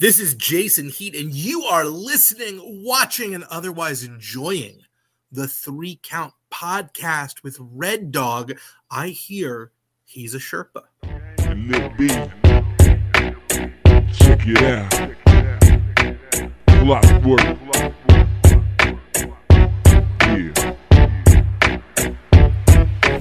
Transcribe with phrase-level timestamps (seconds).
[0.00, 4.82] This is Jason Heat, and you are listening, watching, and otherwise enjoying
[5.32, 8.56] the Three Count podcast with Red Dog.
[8.92, 9.72] I hear
[10.04, 10.84] he's a Sherpa.
[14.16, 14.92] Check it out.
[16.68, 17.40] Clockwork.
[17.40, 17.92] Yeah.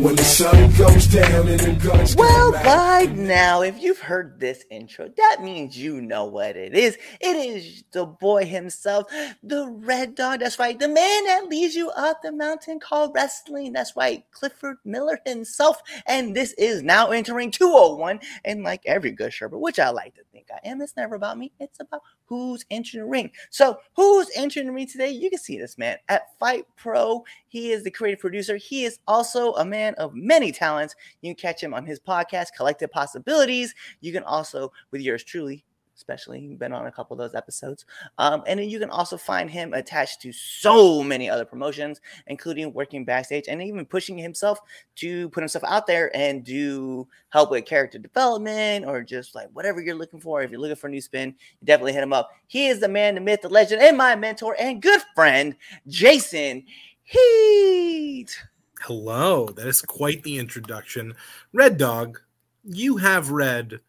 [0.07, 4.63] When the sun goes down and the guns Well, by now, if you've heard this
[4.71, 6.97] intro, that means you know what it is.
[7.19, 9.11] It is the boy himself,
[9.43, 10.39] the red dog.
[10.39, 13.73] That's right, the man that leads you up the mountain called wrestling.
[13.73, 15.81] That's right, Clifford Miller himself.
[16.05, 18.21] And this is now entering 201.
[18.45, 20.21] And like every good Sherpa, which I like to
[20.63, 21.51] am, it's never about me.
[21.59, 23.31] It's about who's entering the ring.
[23.49, 25.09] So, who's entering the ring today?
[25.09, 27.23] You can see this man at Fight Pro.
[27.47, 28.57] He is the creative producer.
[28.57, 30.95] He is also a man of many talents.
[31.21, 33.73] You can catch him on his podcast, Collective Possibilities.
[34.01, 35.63] You can also, with yours truly,
[35.97, 37.85] especially been on a couple of those episodes.
[38.17, 42.71] Um, and then you can also find him attached to so many other promotions, including
[42.71, 44.59] working backstage and even pushing himself
[44.97, 49.81] to put himself out there and do help with character development or just like whatever
[49.81, 50.41] you're looking for.
[50.41, 52.29] If you're looking for a new spin, definitely hit him up.
[52.47, 55.55] He is the man, the myth, the legend, and my mentor and good friend,
[55.87, 56.63] Jason
[57.03, 58.37] Heat.
[58.81, 61.15] Hello, that is quite the introduction.
[61.51, 62.19] Red Dog,
[62.63, 63.79] you have red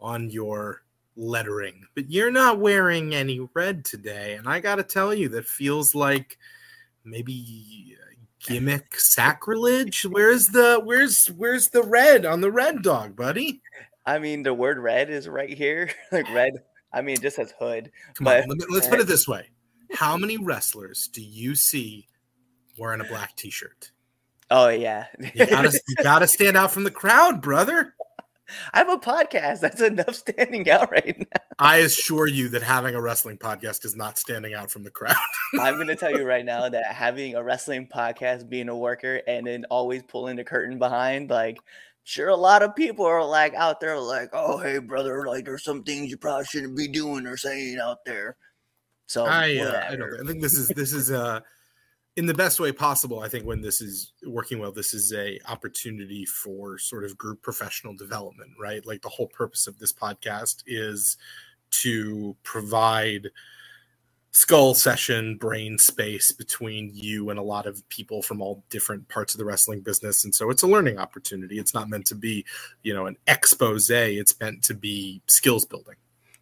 [0.00, 0.82] on your
[1.16, 4.34] lettering, but you're not wearing any red today.
[4.34, 6.38] And I got to tell you, that feels like
[7.04, 8.14] maybe uh,
[8.46, 10.04] gimmick sacrilege.
[10.04, 13.62] Where's the where's where's the red on the red dog, buddy?
[14.04, 15.90] I mean, the word red is right here.
[16.12, 16.52] like red.
[16.92, 17.90] I mean, it just says hood.
[18.14, 19.50] Come But- on, let let's put it this way:
[19.92, 22.08] How many wrestlers do you see
[22.78, 23.90] wearing a black T-shirt?
[24.50, 25.06] Oh yeah.
[25.34, 27.94] You gotta, you gotta stand out from the crowd, brother.
[28.72, 29.60] I have a podcast.
[29.60, 31.40] That's enough standing out right now.
[31.58, 35.16] I assure you that having a wrestling podcast is not standing out from the crowd.
[35.60, 39.20] I'm going to tell you right now that having a wrestling podcast, being a worker,
[39.26, 41.58] and then always pulling the curtain behind, like,
[42.04, 45.64] sure, a lot of people are like out there, like, oh, hey, brother, like, there's
[45.64, 48.36] some things you probably shouldn't be doing or saying out there.
[49.06, 51.40] So, I, uh, I, don't, I think this is this is uh
[52.16, 53.20] in the best way possible.
[53.20, 57.42] I think when this is working well, this is a opportunity for sort of group
[57.42, 58.84] professional development, right?
[58.86, 61.18] Like the whole purpose of this podcast is
[61.82, 63.28] to provide
[64.30, 69.32] skull session brain space between you and a lot of people from all different parts
[69.32, 72.44] of the wrestling business and so it's a learning opportunity it's not meant to be
[72.82, 75.94] you know an expose it's meant to be skills building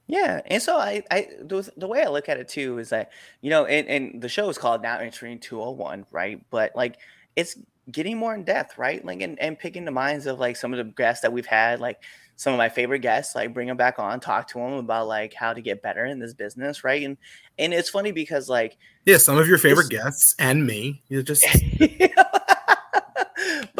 [0.06, 3.12] Yeah, and so I, I the, the way I look at it too is that
[3.40, 6.42] you know, and, and the show is called Now Entering 201, right?
[6.50, 6.96] But like,
[7.36, 7.56] it's
[7.90, 9.04] getting more in depth, right?
[9.04, 11.80] Like, and, and picking the minds of like some of the guests that we've had,
[11.80, 12.02] like
[12.36, 15.32] some of my favorite guests, like bring them back on, talk to them about like
[15.32, 17.02] how to get better in this business, right?
[17.02, 17.16] And
[17.58, 21.42] and it's funny because like yeah some of your favorite guests and me you just
[21.78, 21.88] but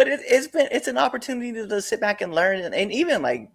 [0.09, 3.23] it, it's been it's an opportunity to, to sit back and learn and, and even
[3.23, 3.51] like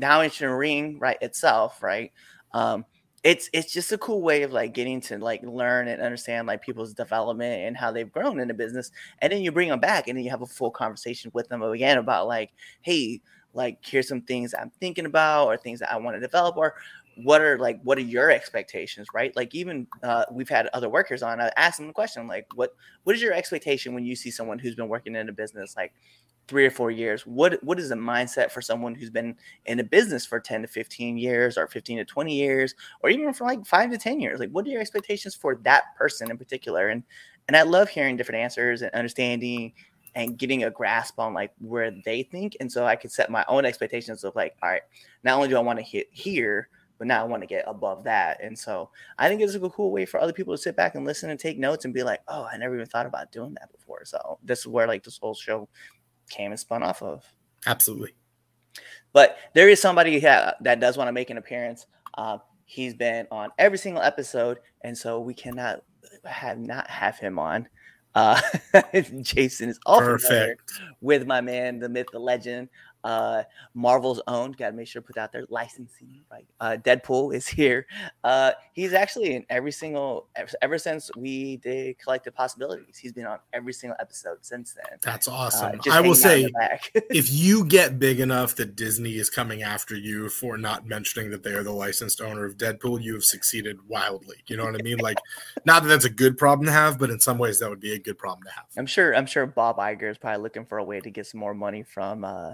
[0.00, 2.12] now it's your ring right itself right
[2.52, 2.84] um
[3.22, 6.62] it's it's just a cool way of like getting to like learn and understand like
[6.62, 8.90] people's development and how they've grown in the business
[9.20, 11.62] and then you bring them back and then you have a full conversation with them
[11.62, 12.50] again about like
[12.80, 13.20] hey
[13.52, 16.74] like here's some things i'm thinking about or things that i want to develop or
[17.16, 19.34] what are like what are your expectations right?
[19.36, 22.74] Like even uh, we've had other workers on i asked them the question like what
[23.04, 25.92] what is your expectation when you see someone who's been working in a business like
[26.50, 29.84] three or four years what what is the mindset for someone who's been in a
[29.84, 32.74] business for 10 to 15 years or 15 to 20 years
[33.04, 35.94] or even for like five to 10 years like what are your expectations for that
[35.96, 37.04] person in particular and
[37.46, 39.72] and i love hearing different answers and understanding
[40.16, 43.44] and getting a grasp on like where they think and so i could set my
[43.46, 44.82] own expectations of like all right
[45.22, 46.68] not only do i want to hit here
[47.00, 48.42] but now I want to get above that.
[48.42, 51.06] And so I think it's a cool way for other people to sit back and
[51.06, 53.72] listen and take notes and be like, oh, I never even thought about doing that
[53.72, 54.04] before.
[54.04, 55.66] So this is where like this whole show
[56.30, 57.24] came and spun off of.
[57.66, 58.14] absolutely
[59.12, 61.86] But there is somebody that, that does want to make an appearance.
[62.16, 65.82] Uh, he's been on every single episode, and so we cannot
[66.24, 67.68] have not have him on.
[68.14, 68.40] Uh,
[69.22, 72.68] Jason is all perfect with my man, the myth, the legend,
[73.04, 73.42] uh,
[73.74, 74.52] Marvel's own.
[74.52, 76.46] Got to make sure to put out their licensing right.
[76.60, 77.86] Uh, Deadpool is here.
[78.24, 82.96] Uh, he's actually in every single ever, ever since we did Collective Possibilities.
[82.98, 84.98] He's been on every single episode since then.
[85.02, 88.76] that's Uh, awesome i will hanging out in say if you get big enough that
[88.76, 92.56] Disney is coming after you for not mentioning that they are the licensed owner of
[92.56, 94.36] Deadpool, you have succeeded wildly.
[94.46, 94.98] You know what I mean?
[94.98, 95.18] Like,
[95.64, 97.92] not that that's a good problem to have, but in some ways that would be
[97.92, 98.64] a good problem to have.
[98.76, 99.14] I'm sure.
[99.14, 101.82] I'm sure Bob Iger is probably looking for a way to get some more money
[101.82, 102.52] from uh,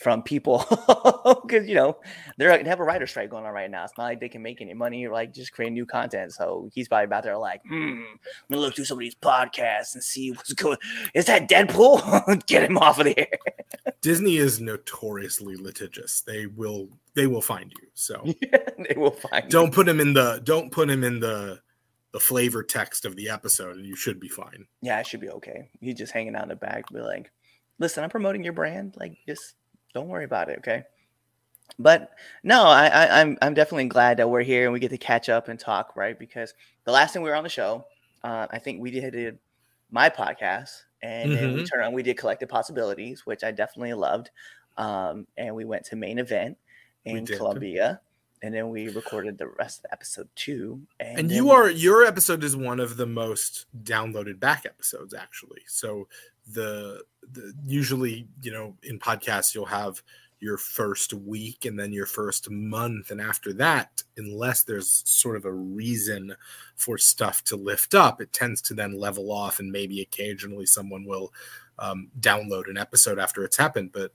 [0.00, 0.64] from people
[1.42, 1.98] because you know
[2.38, 3.84] they're they have a writer strike going on right now.
[3.84, 6.32] It's not like they can make any money or like just create new content.
[6.32, 8.18] So he's probably about there like, hmm, I'm
[8.50, 10.78] gonna look through some of these podcasts and see what's going.
[11.14, 12.46] Is that Deadpool?
[12.46, 13.28] Get him off of there.
[14.00, 16.22] Disney is notoriously litigious.
[16.22, 17.88] They will they will find you.
[17.92, 18.24] So
[18.88, 19.44] they will find.
[19.44, 19.50] you.
[19.50, 21.60] don't put him in the don't put him in the
[22.12, 24.66] the flavor text of the episode, and you should be fine.
[24.80, 25.68] Yeah, it should be okay.
[25.80, 27.30] He's just hanging out in the back, be like,
[27.78, 28.96] listen, I'm promoting your brand.
[28.98, 29.54] Like, just
[29.94, 30.84] don't worry about it, okay?
[31.78, 32.10] But
[32.42, 35.28] no, I, I I'm I'm definitely glad that we're here and we get to catch
[35.28, 36.18] up and talk, right?
[36.18, 36.52] Because
[36.84, 37.86] the last time we were on the show,
[38.24, 39.38] uh, I think we did, did
[39.90, 41.70] my podcast, and then we Mhm.
[41.70, 44.30] turned on we did collective possibilities, which I definitely loved.
[44.76, 46.56] Um, and we went to main event
[47.04, 47.36] in did.
[47.38, 48.00] Columbia,
[48.42, 50.80] and then we recorded the rest of episode two.
[50.98, 55.14] And, And you we- are your episode is one of the most downloaded back episodes,
[55.14, 55.62] actually.
[55.66, 56.08] So
[56.52, 57.02] the
[57.32, 60.02] the usually you know in podcasts you'll have
[60.40, 63.10] your first week and then your first month.
[63.10, 66.34] And after that unless there's sort of a reason
[66.76, 71.04] for stuff to lift up it tends to then level off and maybe occasionally someone
[71.04, 71.32] will
[71.78, 73.92] um, download an episode after it's happened.
[73.92, 74.12] But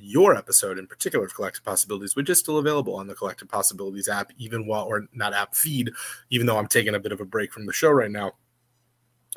[0.00, 4.08] your episode in particular of collective possibilities which is still available on the collective possibilities
[4.08, 5.90] app even while or not app feed
[6.30, 8.30] even though i'm taking a bit of a break from the show right now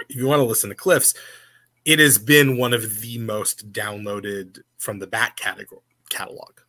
[0.07, 1.15] if you want to listen to cliffs
[1.85, 6.59] it has been one of the most downloaded from the back category catalog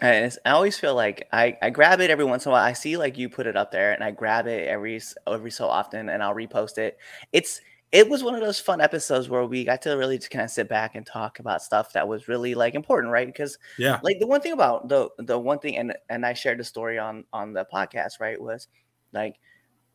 [0.00, 2.64] And it's- I always feel like I, I grab it every once in a while.
[2.64, 5.68] I see like you put it up there, and I grab it every every so
[5.68, 6.98] often, and I'll repost it.
[7.32, 7.60] It's
[7.92, 10.50] it was one of those fun episodes where we got to really just kind of
[10.50, 13.26] sit back and talk about stuff that was really like important, right?
[13.26, 16.58] Because yeah like the one thing about the the one thing, and and I shared
[16.58, 18.40] the story on on the podcast, right?
[18.40, 18.66] Was
[19.12, 19.36] like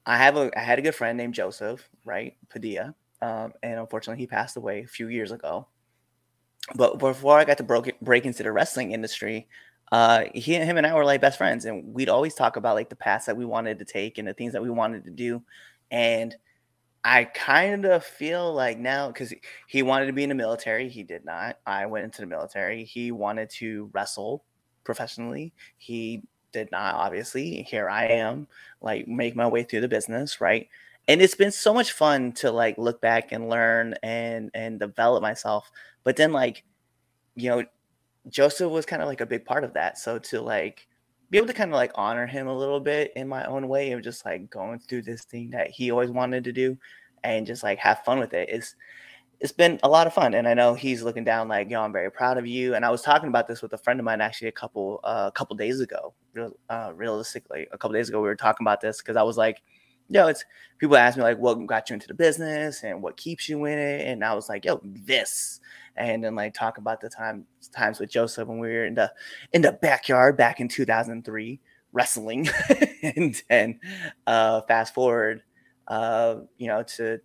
[0.05, 2.37] I have a I had a good friend named Joseph, right?
[2.49, 5.67] Padilla, um, and unfortunately he passed away a few years ago.
[6.75, 9.47] But before I got to break into the wrestling industry,
[9.91, 12.89] uh, he him and I were like best friends, and we'd always talk about like
[12.89, 15.41] the paths that we wanted to take and the things that we wanted to do,
[15.89, 16.35] and
[17.03, 19.33] I kind of feel like now because
[19.67, 21.57] he wanted to be in the military, he did not.
[21.65, 22.83] I went into the military.
[22.83, 24.43] He wanted to wrestle
[24.83, 25.53] professionally.
[25.77, 27.63] He did not, obviously.
[27.63, 28.47] Here I am,
[28.81, 30.67] like make my way through the business, right?
[31.09, 35.23] And it's been so much fun to like look back and learn and and develop
[35.23, 35.71] myself.
[36.05, 36.63] But then like,
[37.35, 37.65] you know,
[38.29, 39.97] Joseph was kind of like a big part of that.
[39.97, 40.87] So to like
[41.31, 43.91] be able to kind of like honor him a little bit in my own way
[43.91, 46.77] of just like going through this thing that he always wanted to do
[47.23, 48.75] and just like have fun with it is
[49.39, 51.93] it's been a lot of fun and i know he's looking down like yo i'm
[51.93, 54.21] very proud of you and i was talking about this with a friend of mine
[54.21, 56.13] actually a couple uh, a couple days ago
[56.69, 59.61] uh, realistically a couple days ago we were talking about this because i was like
[60.09, 60.43] yo it's
[60.79, 63.77] people ask me like what got you into the business and what keeps you in
[63.77, 64.07] it?
[64.07, 65.59] And i was like yo this.
[65.95, 69.11] And then like talk about the time times with joseph when we were in the
[69.53, 71.59] in the backyard back in 2003
[71.91, 72.47] wrestling.
[73.03, 73.79] And then
[74.27, 75.43] uh fast forward
[75.87, 77.19] uh you know to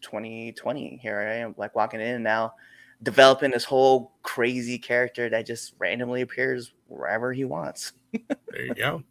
[0.00, 2.54] 2020 here i am like walking in now
[3.02, 7.92] developing this whole crazy character that just randomly appears wherever he wants.
[8.12, 9.04] There you go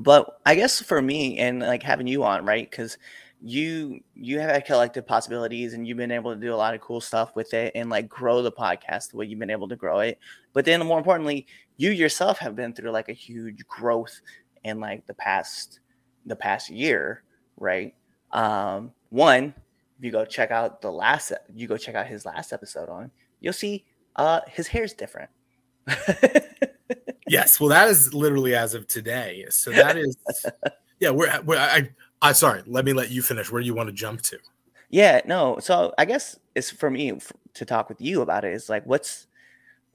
[0.00, 2.98] but i guess for me and like having you on right because
[3.46, 6.80] you you have had collective possibilities and you've been able to do a lot of
[6.80, 9.76] cool stuff with it and like grow the podcast the way you've been able to
[9.76, 10.18] grow it.
[10.54, 11.46] But then more importantly
[11.76, 14.18] you yourself have been through like a huge growth
[14.64, 15.80] in like the past
[16.24, 17.22] the past year
[17.58, 17.94] right?
[18.32, 19.52] Um one
[19.98, 23.10] if you go check out the last you go check out his last episode on
[23.40, 23.84] you'll see
[24.16, 25.28] uh his hair's different
[27.26, 30.16] yes well that is literally as of today so that is
[31.00, 31.88] yeah we're, we're i
[32.22, 34.38] i sorry let me let you finish where do you want to jump to
[34.94, 35.58] Yeah, no.
[35.58, 37.18] So I guess it's for me
[37.54, 38.52] to talk with you about it.
[38.52, 39.26] Is like what's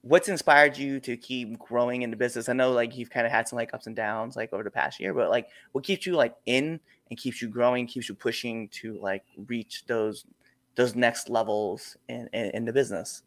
[0.01, 2.49] what's inspired you to keep growing in the business?
[2.49, 4.69] I know like you've kind of had some like ups and downs like over the
[4.69, 8.15] past year, but like what keeps you like in and keeps you growing, keeps you
[8.15, 10.25] pushing to like reach those
[10.75, 13.23] those next levels in in, in the business.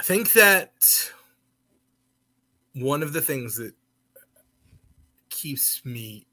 [0.00, 1.12] I think that
[2.72, 3.74] one of the things that
[5.28, 6.26] keeps me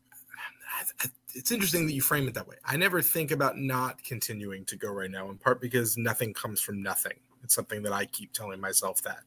[1.35, 2.55] it's interesting that you frame it that way.
[2.65, 6.61] I never think about not continuing to go right now, in part because nothing comes
[6.61, 7.13] from nothing.
[7.43, 9.19] It's something that I keep telling myself that.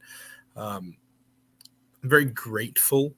[0.56, 0.96] Um,
[2.02, 3.12] I'm very grateful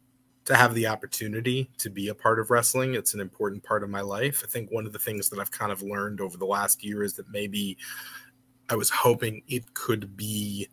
[0.44, 2.94] to have the opportunity to be a part of wrestling.
[2.94, 4.42] It's an important part of my life.
[4.44, 7.04] I think one of the things that I've kind of learned over the last year
[7.04, 7.78] is that maybe
[8.68, 10.68] I was hoping it could be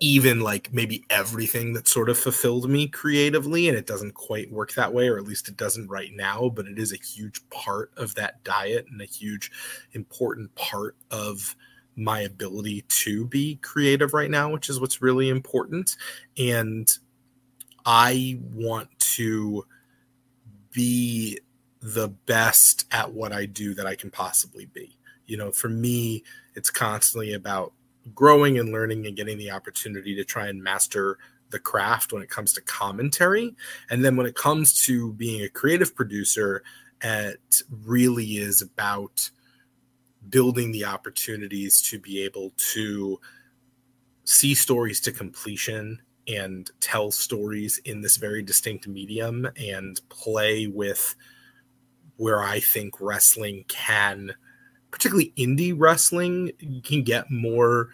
[0.00, 4.72] even like maybe everything that sort of fulfilled me creatively and it doesn't quite work
[4.74, 7.92] that way or at least it doesn't right now but it is a huge part
[7.96, 9.52] of that diet and a huge
[9.92, 11.56] important part of
[11.96, 15.96] my ability to be creative right now, which is what's really important.
[16.38, 16.88] And
[17.86, 19.64] I want to
[20.72, 21.38] be
[21.80, 24.96] the best at what I do that I can possibly be.
[25.26, 26.24] You know, for me,
[26.54, 27.72] it's constantly about
[28.12, 31.18] growing and learning and getting the opportunity to try and master
[31.50, 33.54] the craft when it comes to commentary.
[33.90, 36.62] And then when it comes to being a creative producer,
[37.02, 39.30] it really is about
[40.28, 43.20] building the opportunities to be able to
[44.24, 51.14] see stories to completion and tell stories in this very distinct medium and play with
[52.16, 54.32] where I think wrestling can,
[54.94, 57.88] particularly indie wrestling, you can get more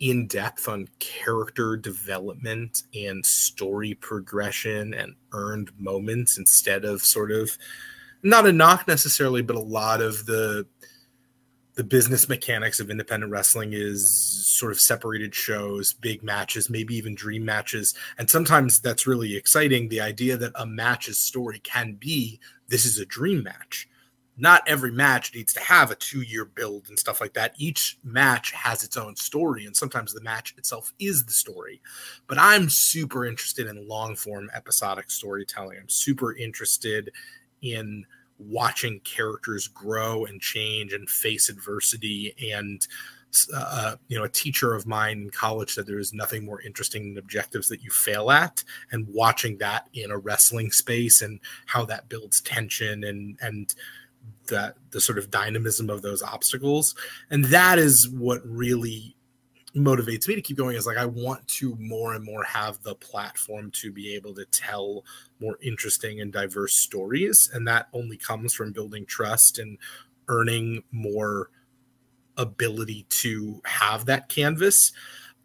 [0.00, 7.58] in depth on character development and story progression and earned moments instead of sort of
[8.22, 10.66] not a knock necessarily, but a lot of the
[11.74, 14.10] the business mechanics of independent wrestling is
[14.46, 17.94] sort of separated shows, big matches, maybe even dream matches.
[18.16, 19.88] And sometimes that's really exciting.
[19.88, 23.90] The idea that a match's story can be this is a dream match.
[24.36, 27.54] Not every match needs to have a two year build and stuff like that.
[27.56, 31.80] Each match has its own story, and sometimes the match itself is the story.
[32.26, 35.78] But I'm super interested in long form episodic storytelling.
[35.80, 37.12] I'm super interested
[37.62, 38.04] in
[38.38, 42.86] watching characters grow and change and face adversity and
[43.54, 47.08] uh, you know a teacher of mine in college said there is nothing more interesting
[47.08, 48.62] than objectives that you fail at
[48.92, 53.74] and watching that in a wrestling space and how that builds tension and and
[54.48, 56.94] that the sort of dynamism of those obstacles.
[57.30, 59.16] And that is what really
[59.76, 62.94] motivates me to keep going is like I want to more and more have the
[62.94, 65.04] platform to be able to tell
[65.40, 67.50] more interesting and diverse stories.
[67.52, 69.78] And that only comes from building trust and
[70.28, 71.50] earning more
[72.36, 74.92] ability to have that canvas.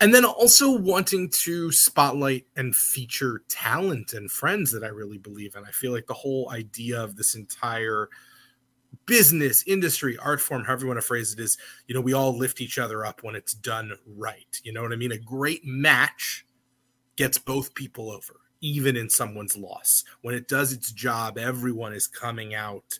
[0.01, 5.55] And then also wanting to spotlight and feature talent and friends that I really believe
[5.55, 5.65] in.
[5.65, 8.09] I feel like the whole idea of this entire
[9.05, 12.35] business, industry, art form, however you want to phrase it, is you know, we all
[12.35, 14.61] lift each other up when it's done right.
[14.63, 15.11] You know what I mean?
[15.11, 16.45] A great match
[17.15, 20.03] gets both people over, even in someone's loss.
[20.21, 22.99] When it does its job, everyone is coming out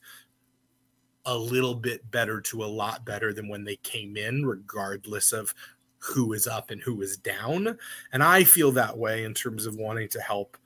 [1.25, 5.53] a little bit better to a lot better than when they came in, regardless of
[5.99, 7.77] who is up and who is down.
[8.13, 10.57] And I feel that way in terms of wanting to help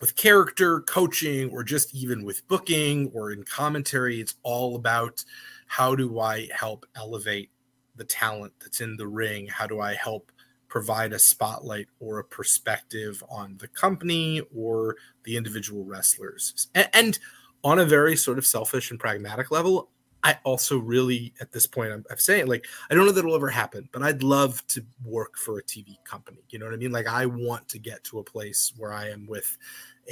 [0.00, 4.20] with character coaching or just even with booking or in commentary.
[4.20, 5.24] It's all about
[5.66, 7.50] how do I help elevate
[7.96, 9.46] the talent that's in the ring?
[9.46, 10.32] How do I help
[10.68, 16.68] provide a spotlight or a perspective on the company or the individual wrestlers?
[16.74, 17.18] And, and
[17.62, 19.90] on a very sort of selfish and pragmatic level,
[20.22, 23.34] I also really, at this point, I'm, I'm, saying like I don't know that it'll
[23.34, 26.40] ever happen, but I'd love to work for a TV company.
[26.50, 26.92] You know what I mean?
[26.92, 29.56] Like I want to get to a place where I am with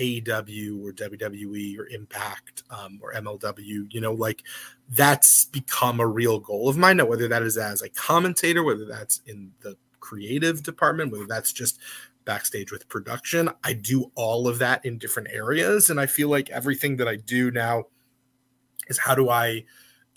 [0.00, 3.92] AEW or WWE or Impact um, or MLW.
[3.92, 4.42] You know, like
[4.88, 6.98] that's become a real goal of mine.
[6.98, 11.52] Now, whether that is as a commentator, whether that's in the creative department, whether that's
[11.52, 11.78] just
[12.24, 16.50] backstage with production, I do all of that in different areas, and I feel like
[16.50, 17.84] everything that I do now
[18.88, 19.64] is how do I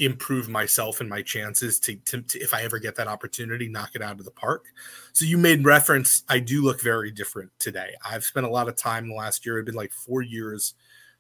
[0.02, 3.92] improve myself and my chances to, to, to, if I ever get that opportunity, knock
[3.94, 4.66] it out of the park.
[5.14, 6.24] So you made reference.
[6.28, 7.94] I do look very different today.
[8.04, 9.60] I've spent a lot of time the last year.
[9.60, 10.74] It's been like four years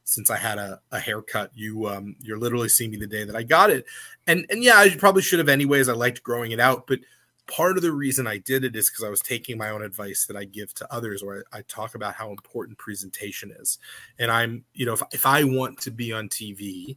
[0.03, 1.51] since I had a, a haircut.
[1.53, 3.85] You um you're literally seeing me the day that I got it.
[4.25, 5.87] And and yeah, I probably should have anyways.
[5.87, 6.99] I liked growing it out, but
[7.45, 10.25] part of the reason I did it is because I was taking my own advice
[10.25, 13.77] that I give to others, where I, I, talk about how important presentation is.
[14.19, 16.95] And I'm, you know, if, if I want to be on TV,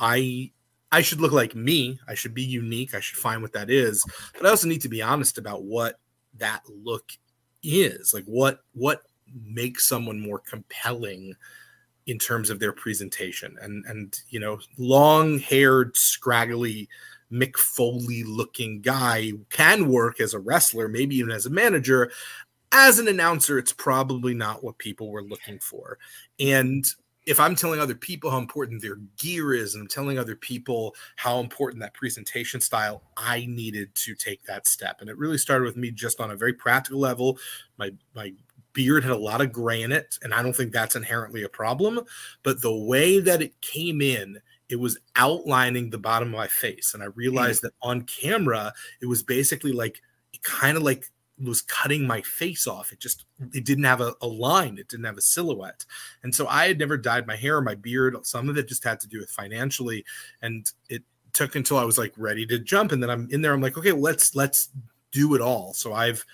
[0.00, 0.52] I
[0.94, 1.98] I should look like me.
[2.06, 2.94] I should be unique.
[2.94, 4.04] I should find what that is.
[4.32, 5.98] But I also need to be honest about what
[6.38, 7.10] that look
[7.64, 8.14] is.
[8.14, 9.02] Like what what
[9.44, 11.34] makes someone more compelling
[12.06, 13.56] in terms of their presentation.
[13.60, 16.88] And and you know, long-haired, scraggly
[17.32, 22.12] Mick Foley looking guy can work as a wrestler, maybe even as a manager.
[22.70, 25.98] As an announcer, it's probably not what people were looking for.
[26.38, 26.84] And
[27.26, 30.94] if I'm telling other people how important their gear is and I'm telling other people
[31.16, 35.00] how important that presentation style, I needed to take that step.
[35.00, 37.38] And it really started with me just on a very practical level.
[37.78, 38.32] My my
[38.74, 41.48] beard had a lot of gray in it, and I don't think that's inherently a
[41.48, 42.00] problem.
[42.42, 46.92] But the way that it came in, it was outlining the bottom of my face.
[46.92, 47.68] And I realized mm-hmm.
[47.68, 50.00] that on camera, it was basically like
[50.42, 51.06] kind of like
[51.42, 52.92] was cutting my face off.
[52.92, 55.84] It just it didn't have a, a, line, it didn't have a silhouette.
[56.22, 58.16] And so I had never dyed my hair or my beard.
[58.24, 60.04] Some of it just had to do with financially.
[60.42, 63.52] And it took until I was like ready to jump, and then I'm in there.
[63.52, 64.68] I'm like, okay, let's let's
[65.10, 65.74] do it all.
[65.74, 66.24] So I've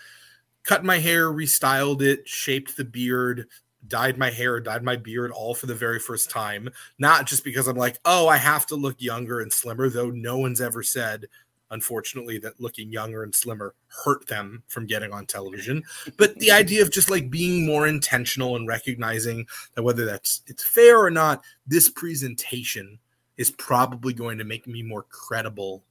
[0.62, 3.46] cut my hair, restyled it, shaped the beard,
[3.86, 6.68] dyed my hair, dyed my beard all for the very first time.
[6.98, 10.38] Not just because I'm like, oh, I have to look younger and slimmer, though no
[10.38, 11.26] one's ever said,
[11.70, 13.74] unfortunately, that looking younger and slimmer
[14.04, 15.82] hurt them from getting on television.
[16.16, 20.64] But the idea of just like being more intentional and recognizing that whether that's it's
[20.64, 22.98] fair or not, this presentation
[23.36, 25.84] is probably going to make me more credible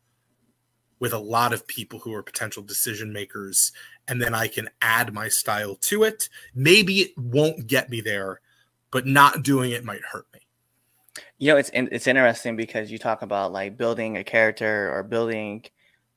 [0.99, 3.71] with a lot of people who are potential decision makers
[4.09, 6.29] and then I can add my style to it.
[6.55, 8.41] Maybe it won't get me there,
[8.91, 10.41] but not doing it might hurt me.
[11.37, 15.63] You know, it's it's interesting because you talk about like building a character or building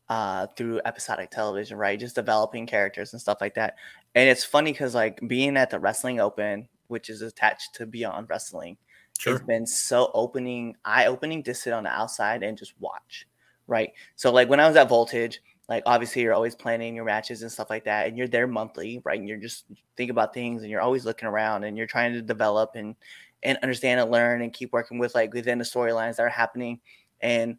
[0.09, 1.99] uh, through episodic television, right?
[1.99, 3.77] Just developing characters and stuff like that.
[4.15, 8.29] And it's funny because like being at the Wrestling Open, which is attached to Beyond
[8.29, 8.77] Wrestling,
[9.19, 9.37] Sure.
[9.37, 13.27] it's been so opening, eye opening to sit on the outside and just watch,
[13.67, 13.93] right?
[14.17, 17.51] So like when I was at Voltage, like obviously you're always planning your matches and
[17.53, 19.19] stuff like that, and you're there monthly, right?
[19.19, 19.65] And you're just
[19.97, 22.97] think about things, and you're always looking around, and you're trying to develop and
[23.43, 26.81] and understand and learn and keep working with like within the storylines that are happening,
[27.21, 27.57] and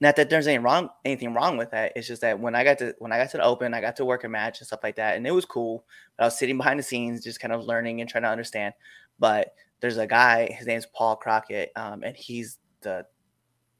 [0.00, 1.92] not that there's anything wrong anything wrong with that.
[1.96, 3.96] It's just that when I got to when I got to the open, I got
[3.96, 5.84] to work a match and stuff like that, and it was cool.
[6.16, 8.74] But I was sitting behind the scenes, just kind of learning and trying to understand.
[9.18, 13.04] But there's a guy, his name's Paul Crockett, um, and he's the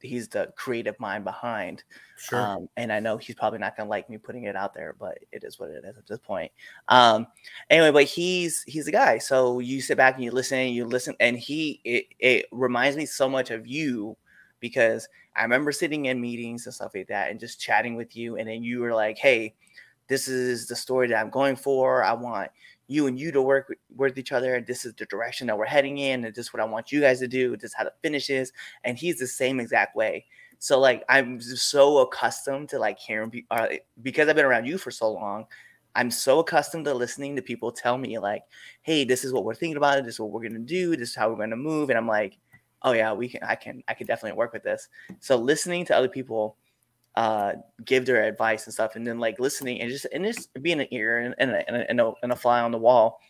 [0.02, 1.84] he's the creative mind behind.
[2.16, 2.40] Sure.
[2.40, 5.18] Um, and I know he's probably not gonna like me putting it out there, but
[5.32, 6.52] it is what it is at this point.
[6.88, 7.26] Um,
[7.70, 9.18] anyway, but he's he's the guy.
[9.18, 12.96] So you sit back and you listen, and you listen, and he it, it reminds
[12.96, 14.16] me so much of you
[14.60, 18.36] because I remember sitting in meetings and stuff like that and just chatting with you,
[18.36, 19.54] and then you were like, "Hey,
[20.08, 22.04] this is the story that I'm going for.
[22.04, 22.50] I want
[22.92, 24.60] you and you to work with, each other.
[24.60, 27.00] This is the direction that we're heading in, and this is what I want you
[27.00, 27.56] guys to do.
[27.56, 28.52] This is how the finish is."
[28.84, 30.26] And he's the same exact way.
[30.58, 33.68] So like I'm so accustomed to like hearing uh,
[34.02, 35.46] because I've been around you for so long.
[35.94, 38.44] I'm so accustomed to listening to people tell me like,
[38.82, 40.04] "Hey, this is what we're thinking about.
[40.04, 40.96] This is what we're gonna do.
[40.96, 42.38] This is how we're gonna move." And I'm like,
[42.82, 43.42] "Oh yeah, we can.
[43.42, 43.82] I can.
[43.88, 44.88] I can definitely work with this."
[45.20, 46.56] So listening to other people
[47.14, 47.52] uh
[47.84, 50.88] give their advice and stuff, and then like listening and just and just being an
[50.90, 53.20] ear and, and, a, and, a, and, a, and a fly on the wall.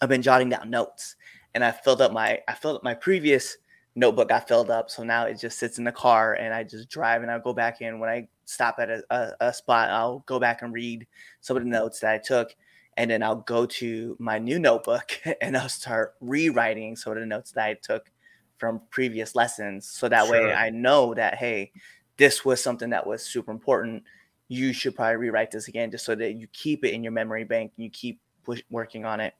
[0.00, 1.16] I've been jotting down notes,
[1.54, 3.56] and I filled up my I filled up my previous
[3.94, 4.90] notebook I filled up.
[4.90, 7.52] So now it just sits in the car and I just drive and I'll go
[7.52, 7.98] back in.
[7.98, 11.06] When I stop at a, a, a, spot, I'll go back and read
[11.40, 12.54] some of the notes that I took.
[12.96, 17.26] And then I'll go to my new notebook and I'll start rewriting some of the
[17.26, 18.10] notes that I took
[18.58, 19.86] from previous lessons.
[19.88, 21.72] So that way I know that, hey,
[22.16, 24.04] this was something that was super important.
[24.48, 27.44] You should probably rewrite this again just so that you keep it in your memory
[27.44, 29.34] bank and you keep push, working on it.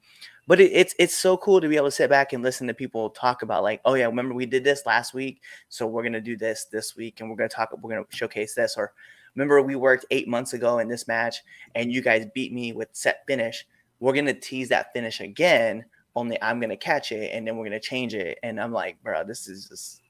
[0.47, 2.75] But it, it's it's so cool to be able to sit back and listen to
[2.75, 5.41] people talk about like oh yeah remember we did this last week?
[5.69, 8.77] So we're gonna do this this week and we're gonna talk we're gonna showcase this
[8.77, 8.93] or
[9.35, 11.43] remember we worked eight months ago in this match
[11.75, 13.67] and you guys beat me with set finish.
[14.01, 17.81] We're gonna tease that finish again only i'm gonna catch it and then we're gonna
[17.81, 18.39] change it.
[18.43, 20.02] And i'm like bro this is just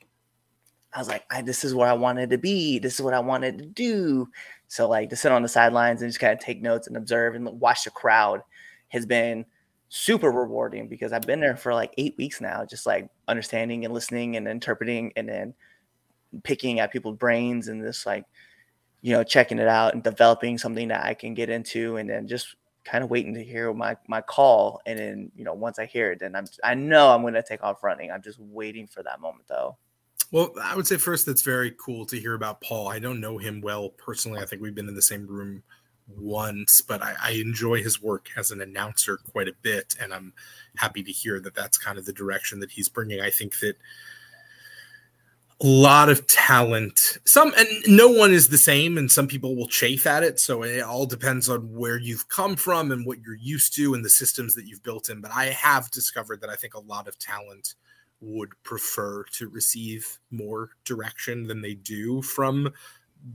[0.95, 2.79] I was like, I, this is where I wanted to be.
[2.79, 4.29] This is what I wanted to do.
[4.69, 7.35] So, like, to sit on the sidelines and just kind of take notes and observe
[7.35, 8.41] and watch the crowd
[8.89, 9.45] has been
[9.89, 13.93] super rewarding because I've been there for like eight weeks now, just like understanding and
[13.93, 15.55] listening and interpreting and then
[16.45, 18.25] picking at people's brains and just like,
[19.03, 22.27] you know, checking it out and developing something that I can get into and then
[22.27, 24.81] just kind of waiting to hear my my call.
[24.87, 27.63] And then, you know, once I hear it, then I'm I know I'm gonna take
[27.63, 28.11] off running.
[28.11, 29.77] I'm just waiting for that moment though.
[30.33, 32.89] Well, I would say first that's very cool to hear about Paul.
[32.89, 34.41] I don't know him well personally.
[34.41, 35.63] I think we've been in the same room
[36.09, 40.33] once, but I, I enjoy his work as an announcer quite a bit, and I'm
[40.77, 43.21] happy to hear that that's kind of the direction that he's bringing.
[43.21, 43.77] I think that
[45.61, 49.69] a lot of talent, some and no one is the same, and some people will
[49.69, 50.41] chafe at it.
[50.41, 54.03] So it all depends on where you've come from and what you're used to and
[54.03, 55.21] the systems that you've built in.
[55.21, 57.75] But I have discovered that I think a lot of talent
[58.23, 62.73] would prefer to receive more direction than they do from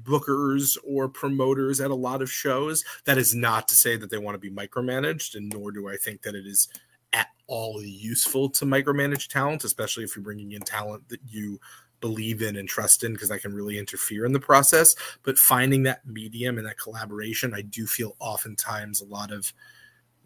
[0.03, 2.83] bookers or promoters at a lot of shows.
[3.05, 5.97] That is not to say that they want to be micromanaged, and nor do I
[5.97, 6.67] think that it is
[7.13, 11.59] at all useful to micromanage talent, especially if you're bringing in talent that you
[11.99, 14.95] believe in and trust in, because that can really interfere in the process.
[15.23, 19.53] But finding that medium and that collaboration, I do feel oftentimes a lot of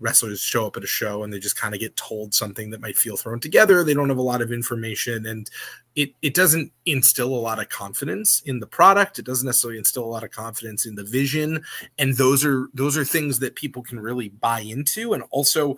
[0.01, 2.81] wrestlers show up at a show and they just kind of get told something that
[2.81, 3.83] might feel thrown together.
[3.83, 5.49] They don't have a lot of information and
[5.95, 9.19] it it doesn't instill a lot of confidence in the product.
[9.19, 11.63] It doesn't necessarily instill a lot of confidence in the vision.
[11.97, 15.77] And those are those are things that people can really buy into and also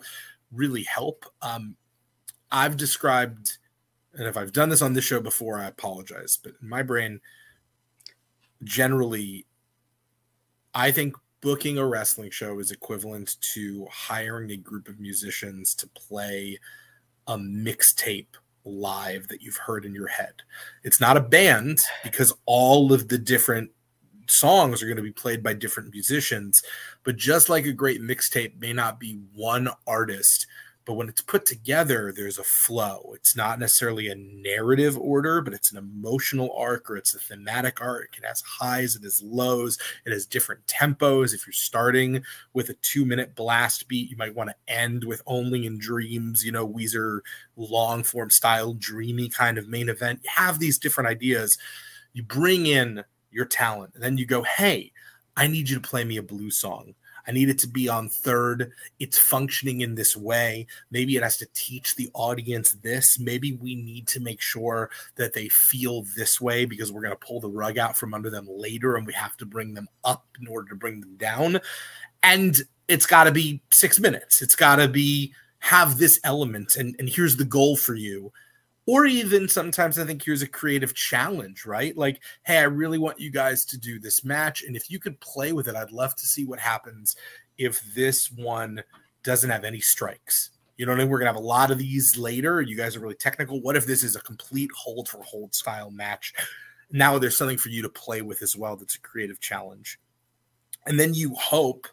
[0.50, 1.24] really help.
[1.42, 1.76] Um,
[2.50, 3.58] I've described,
[4.14, 6.38] and if I've done this on this show before, I apologize.
[6.42, 7.20] But in my brain,
[8.62, 9.46] generally,
[10.72, 15.86] I think booking a wrestling show is equivalent to hiring a group of musicians to
[15.88, 16.58] play
[17.26, 18.28] a mixtape
[18.64, 20.32] live that you've heard in your head.
[20.84, 23.70] It's not a band because all of the different
[24.26, 26.62] songs are going to be played by different musicians,
[27.04, 30.46] but just like a great mixtape may not be one artist
[30.84, 33.12] but when it's put together there's a flow.
[33.14, 37.80] It's not necessarily a narrative order but it's an emotional arc or it's a thematic
[37.80, 38.16] arc.
[38.18, 41.34] It has highs it has lows it has different tempos.
[41.34, 45.22] If you're starting with a two minute blast beat you might want to end with
[45.26, 47.20] only in dreams you know weezer
[47.56, 50.20] long form style dreamy kind of main event.
[50.24, 51.56] You have these different ideas.
[52.12, 54.92] You bring in your talent and then you go hey
[55.36, 56.94] i need you to play me a blues song
[57.26, 58.72] I need it to be on third.
[58.98, 60.66] It's functioning in this way.
[60.90, 63.18] Maybe it has to teach the audience this.
[63.18, 67.26] Maybe we need to make sure that they feel this way because we're going to
[67.26, 70.26] pull the rug out from under them later and we have to bring them up
[70.40, 71.60] in order to bring them down.
[72.22, 74.42] And it's got to be six minutes.
[74.42, 76.76] It's got to be have this element.
[76.76, 78.32] And, and here's the goal for you
[78.86, 81.96] or even sometimes I think here's a creative challenge, right?
[81.96, 84.62] Like, hey, I really want you guys to do this match.
[84.62, 87.16] And if you could play with it, I'd love to see what happens
[87.56, 88.82] if this one
[89.22, 90.50] doesn't have any strikes.
[90.76, 91.10] You know what I mean?
[91.10, 92.60] We're gonna have a lot of these later.
[92.60, 93.60] You guys are really technical.
[93.60, 96.34] What if this is a complete hold for hold style match?
[96.90, 99.98] Now there's something for you to play with as well that's a creative challenge.
[100.86, 101.86] And then you hope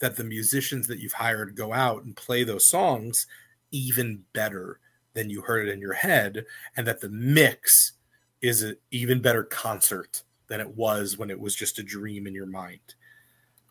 [0.00, 3.26] that the musicians that you've hired go out and play those songs
[3.70, 4.78] even better
[5.14, 6.44] than you heard it in your head,
[6.76, 7.92] and that the mix
[8.40, 12.34] is an even better concert than it was when it was just a dream in
[12.34, 12.94] your mind.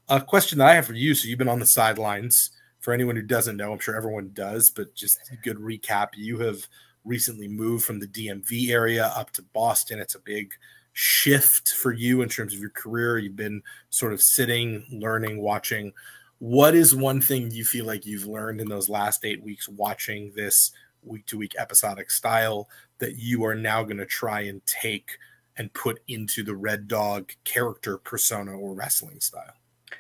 [0.08, 2.52] A question that I have for you so, you've been on the sidelines.
[2.80, 6.10] For anyone who doesn't know, I'm sure everyone does, but just a good recap.
[6.16, 6.66] You have
[7.04, 10.00] recently moved from the DMV area up to Boston.
[10.00, 10.54] It's a big
[10.94, 13.18] shift for you in terms of your career.
[13.18, 15.92] You've been sort of sitting, learning, watching.
[16.40, 20.32] What is one thing you feel like you've learned in those last eight weeks watching
[20.36, 20.72] this
[21.04, 25.12] week to week episodic style that you are now going to try and take
[25.58, 29.54] and put into the Red Dog character persona or wrestling style?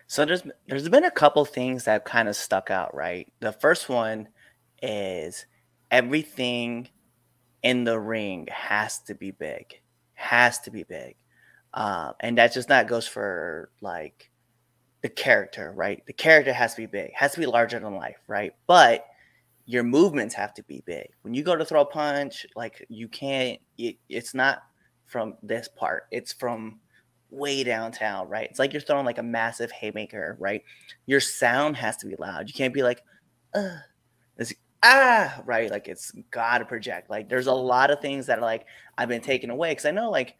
[0.07, 3.31] So there's there's been a couple things that kind of stuck out, right?
[3.39, 4.29] The first one
[4.81, 5.45] is
[5.91, 6.89] everything
[7.63, 9.81] in the ring has to be big,
[10.13, 11.15] has to be big,
[11.73, 14.29] um, and that just not goes for like
[15.01, 16.05] the character, right?
[16.05, 18.53] The character has to be big, has to be larger than life, right?
[18.67, 19.05] But
[19.69, 21.09] your movements have to be big.
[21.21, 24.63] When you go to throw a punch, like you can't, it, it's not
[25.05, 26.79] from this part, it's from
[27.29, 28.47] way downtown, right?
[28.49, 30.63] It's like you're throwing like a massive haymaker, right?
[31.05, 32.47] Your sound has to be loud.
[32.47, 33.03] You can't be like,
[33.53, 33.77] uh,
[34.37, 35.69] it's, ah, right?
[35.69, 37.11] Like it's got to project.
[37.11, 38.65] Like there's a lot of things that are like
[38.97, 40.35] I've been taken away because I know, like,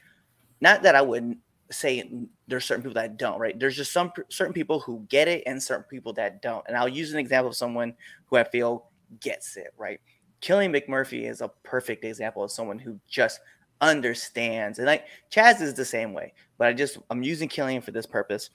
[0.60, 1.38] not that I wouldn't
[1.70, 2.12] say
[2.48, 3.60] there's certain people that don't, right?
[3.60, 6.66] There's just some certain people who get it and certain people that don't.
[6.68, 7.94] And I'll use an example of someone
[8.26, 8.89] who I feel
[9.20, 10.00] gets it, right?
[10.42, 13.40] Killian McMurphy is a perfect example of someone who just
[13.82, 14.80] understands.
[14.80, 18.06] And like Chaz is the same way, but I just I'm using Killian for this
[18.06, 18.50] purpose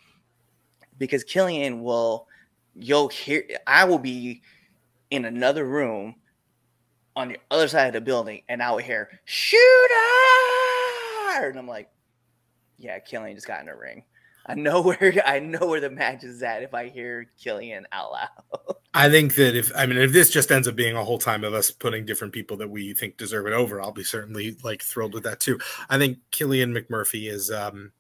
[0.99, 2.27] because Killian will
[2.75, 4.43] you'll hear I will be
[5.11, 6.17] in another room
[7.17, 9.61] on the other side of the building and I will hear shooter
[11.37, 11.90] and I'm like,
[12.79, 14.05] yeah, Killian just got in a ring.
[14.46, 18.12] I know where I know where the match is at if I hear Killian out
[18.12, 18.76] loud.
[18.94, 21.44] I think that if I mean if this just ends up being a whole time
[21.44, 24.83] of us putting different people that we think deserve it over, I'll be certainly like
[24.83, 25.59] thrilled with that too.
[25.90, 27.92] I think Killian McMurphy is um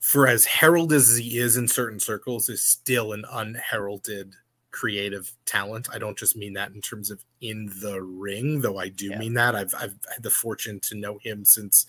[0.00, 4.34] for as heralded as he is in certain circles, is still an unheralded
[4.70, 5.88] creative talent.
[5.92, 9.18] I don't just mean that in terms of in the ring, though I do yeah.
[9.18, 9.54] mean that.
[9.54, 11.86] I've I've had the fortune to know him since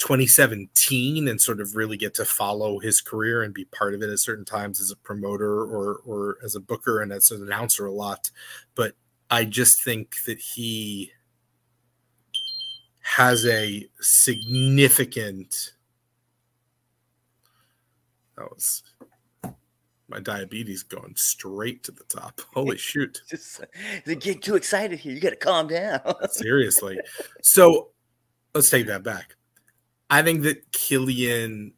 [0.00, 4.10] 2017 and sort of really get to follow his career and be part of it
[4.10, 7.86] at certain times as a promoter or or as a booker and as an announcer
[7.86, 8.30] a lot
[8.74, 8.94] but
[9.30, 11.12] i just think that he
[13.02, 15.74] has a significant
[18.36, 18.82] that was
[20.08, 22.40] my diabetes going straight to the top.
[22.52, 23.20] Holy shoot.
[23.28, 23.60] Just
[24.18, 25.12] get too excited here.
[25.12, 26.00] You got to calm down.
[26.30, 26.98] Seriously.
[27.42, 27.90] So
[28.54, 29.36] let's take that back.
[30.10, 31.72] I think that Killian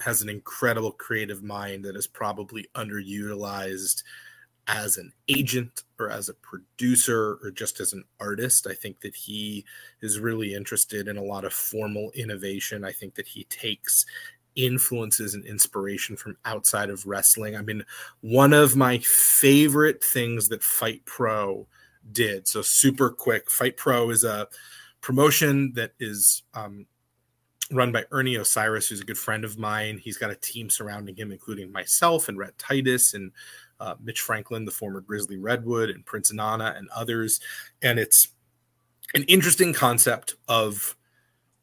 [0.00, 4.02] has an incredible creative mind that is probably underutilized
[4.66, 8.66] as an agent or as a producer or just as an artist.
[8.66, 9.64] I think that he
[10.00, 12.84] is really interested in a lot of formal innovation.
[12.84, 14.06] I think that he takes
[14.54, 17.56] influences and inspiration from outside of wrestling.
[17.56, 17.84] I mean,
[18.20, 21.66] one of my favorite things that Fight Pro
[22.10, 22.46] did.
[22.48, 24.48] So super quick, Fight Pro is a
[25.00, 26.86] promotion that is um,
[27.72, 29.98] run by Ernie Osiris, who's a good friend of mine.
[29.98, 33.32] He's got a team surrounding him, including myself and Rhett Titus and
[33.80, 37.40] uh, Mitch Franklin, the former Grizzly Redwood, and Prince Nana, and others.
[37.82, 38.28] And it's
[39.14, 40.96] an interesting concept of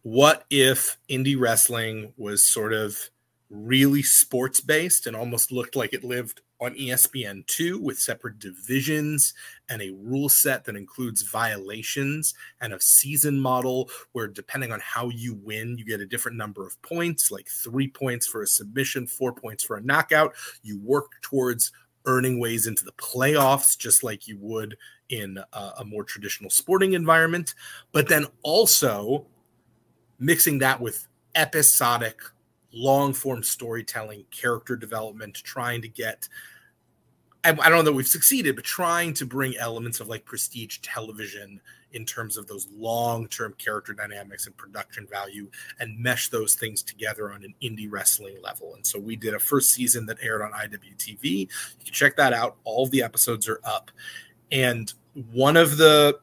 [0.02, 2.98] what if indie wrestling was sort of
[3.50, 9.34] really sports based and almost looked like it lived on ESPN2 with separate divisions
[9.70, 15.10] and a rule set that includes violations and a season model where, depending on how
[15.10, 19.08] you win, you get a different number of points like three points for a submission,
[19.08, 20.34] four points for a knockout.
[20.62, 21.72] You work towards
[22.06, 24.78] earning ways into the playoffs, just like you would
[25.10, 27.56] in a, a more traditional sporting environment.
[27.92, 29.26] But then also
[30.20, 32.20] mixing that with episodic
[32.72, 36.28] long form storytelling, character development, trying to get
[37.44, 41.62] I, don't know that we've succeeded, but trying to bring elements of like prestige television
[41.94, 46.84] in terms of those long term character dynamics and production value and mesh those things
[46.84, 48.76] together on an indie wrestling level.
[48.76, 51.24] And so we did a first season that aired on IWTV.
[51.24, 51.48] You
[51.86, 52.58] can check that out.
[52.66, 53.90] All the episodes are up.
[54.52, 54.94] And
[55.32, 56.20] one of the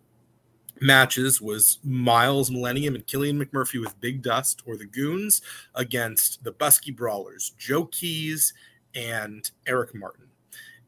[0.80, 5.42] matches was Miles Millennium and Killian McMurphy with Big Dust or the Goons
[5.74, 8.52] against the Busky Brawlers, Joe Keys
[8.94, 10.26] and Eric Martin.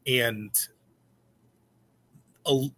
[0.07, 0.51] And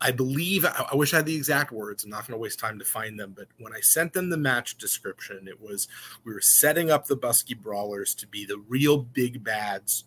[0.02, 2.04] I believe, I wish I had the exact words.
[2.04, 3.34] I'm not going to waste time to find them.
[3.36, 5.88] But when I sent them the match description, it was
[6.26, 10.06] we were setting up the Busky Brawlers to be the real big bads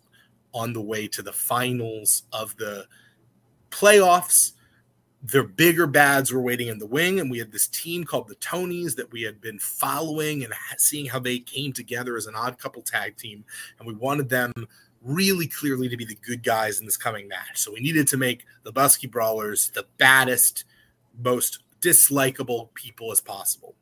[0.53, 2.85] on the way to the finals of the
[3.71, 4.51] playoffs
[5.31, 8.35] their bigger bads were waiting in the wing, and we had this team called the
[8.35, 12.59] Tonys that we had been following and seeing how they came together as an odd
[12.59, 13.43] couple tag team,
[13.79, 14.53] and we wanted them
[15.01, 17.55] really clearly to be the good guys in this coming match.
[17.55, 20.63] So we needed to make the Busky Brawlers the baddest,
[21.17, 23.75] most dislikable people as possible.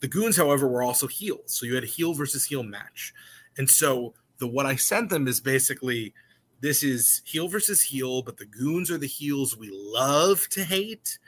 [0.00, 3.12] The Goons, however, were also heels, so you had a heel versus heel match,
[3.58, 6.14] and so the what I sent them is basically
[6.62, 11.18] this is heel versus heel, but the goons are the heels we love to hate,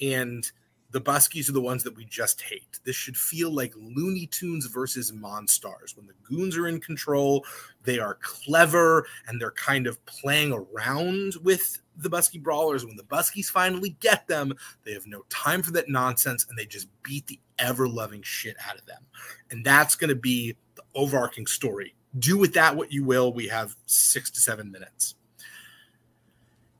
[0.00, 0.50] and
[0.92, 2.78] the Buskies are the ones that we just hate.
[2.84, 5.96] This should feel like Looney Tunes versus Monstars.
[5.96, 7.44] When the goons are in control,
[7.82, 12.86] they are clever and they're kind of playing around with the Busky Brawlers.
[12.86, 14.54] When the Buskies finally get them,
[14.84, 18.54] they have no time for that nonsense and they just beat the ever loving shit
[18.64, 19.02] out of them.
[19.50, 23.32] And that's going to be the overarching story do with that what you will.
[23.32, 25.14] We have six to seven minutes.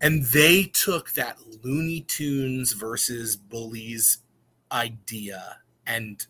[0.01, 4.19] And they took that Looney Tunes versus Bullies
[4.71, 6.27] idea and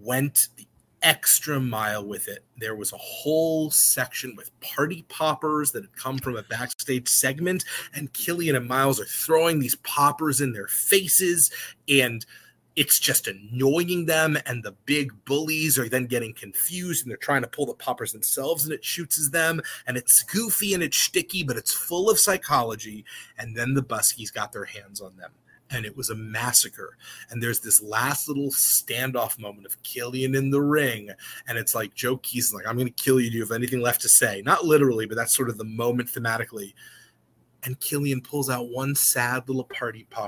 [0.00, 0.66] went the
[1.02, 2.44] extra mile with it.
[2.58, 7.64] There was a whole section with party poppers that had come from a backstage segment,
[7.94, 11.50] and Killian and Miles are throwing these poppers in their faces.
[11.88, 12.24] And
[12.74, 17.42] it's just annoying them and the big bullies are then getting confused and they're trying
[17.42, 21.42] to pull the poppers themselves and it shoots them and it's goofy and it's sticky
[21.42, 23.04] but it's full of psychology
[23.38, 25.30] and then the buskies got their hands on them
[25.72, 26.98] and it was a massacre.
[27.30, 31.10] And there's this last little standoff moment of killian in the ring
[31.48, 33.30] and it's like joe keys like i'm gonna kill you.
[33.30, 34.42] Do you have anything left to say?
[34.44, 36.74] Not literally but that's sort of the moment thematically.
[37.64, 40.20] And killian pulls out one sad little party popper